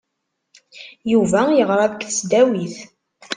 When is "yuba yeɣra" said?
1.11-1.85